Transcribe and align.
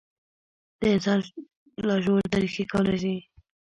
د 0.79 0.81
انسان 0.93 1.19
لاشعور 1.87 2.23
ته 2.31 2.37
رېښې 2.43 2.63
کولای 2.71 2.97
شي. 3.03 3.15